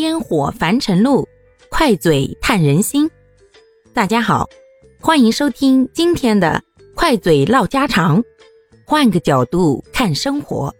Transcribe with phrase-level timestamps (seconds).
[0.00, 1.28] 烟火凡尘路，
[1.68, 3.08] 快嘴探人心。
[3.92, 4.48] 大家好，
[4.98, 6.62] 欢迎收听今天的
[6.94, 8.24] 快嘴唠家常，
[8.86, 10.74] 换个角度看生活。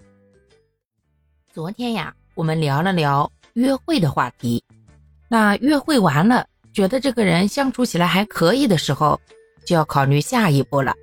[1.52, 4.64] 昨天呀，我们聊了聊约会的话题。
[5.28, 9.20] 那约会完了，觉得这个人相处起来还可以的时候，
[9.66, 10.94] 就要考虑下一步了。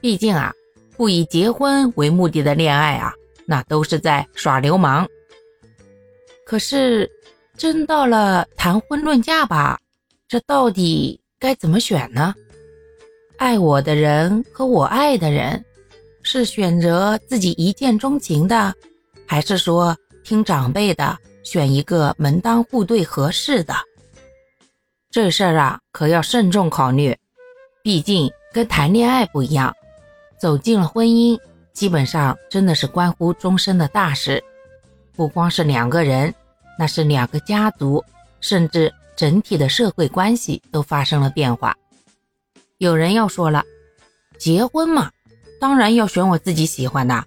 [0.00, 0.52] 毕竟啊，
[0.96, 3.14] 不以结婚为目的的恋爱啊，
[3.46, 5.08] 那都是在耍流氓。
[6.44, 7.08] 可是，
[7.56, 9.80] 真到了谈婚论嫁吧，
[10.28, 12.34] 这到底该怎么选呢？
[13.38, 15.64] 爱我的人和我爱的人，
[16.22, 18.74] 是选择自己一见钟情的，
[19.26, 23.74] 还是说听长辈的，选一个门当户对合适的？
[25.10, 27.16] 这事儿啊，可要慎重考虑。
[27.82, 29.74] 毕竟跟谈恋爱不一样，
[30.38, 31.38] 走进了婚姻，
[31.72, 34.42] 基本上真的是关乎终身的大事。
[35.14, 36.34] 不光是两个人，
[36.78, 38.04] 那是两个家族，
[38.40, 41.76] 甚至整体的社会关系都发生了变化。
[42.78, 43.64] 有人要说了，
[44.38, 45.10] 结婚嘛，
[45.60, 47.24] 当然要选我自己喜欢的。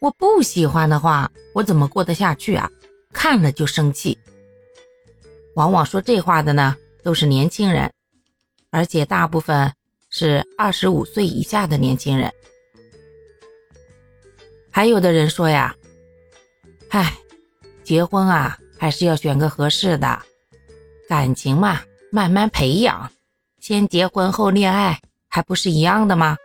[0.00, 2.68] 我不喜欢的话，我怎么过得下去啊？
[3.12, 4.18] 看了就生气。
[5.54, 7.92] 往往说这话的呢，都是年轻人，
[8.70, 9.72] 而且大部分
[10.10, 12.32] 是二十五岁以下的年轻人。
[14.70, 15.76] 还有的人说呀。
[16.88, 17.16] 唉，
[17.84, 20.18] 结婚啊，还是要选个合适的。
[21.08, 23.08] 感情嘛，慢慢培养，
[23.60, 26.36] 先结婚后恋爱，还不是一样的吗？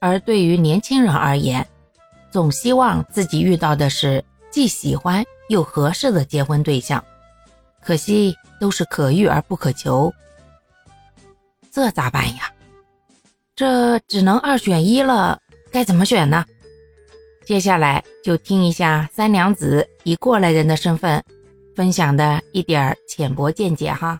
[0.00, 1.68] 而对于年轻人而言，
[2.30, 7.04] 总希望自己遇到的是既喜欢又合适的结婚对象。
[7.82, 10.10] 可惜都是可遇而不可求，
[11.70, 12.50] 这咋办呀？
[13.54, 15.38] 这只能二选一了，
[15.70, 16.46] 该怎么选呢？
[17.44, 21.22] 接下来就听一下三娘子以过来人的身份
[21.74, 24.18] 分享的一点浅薄见解哈。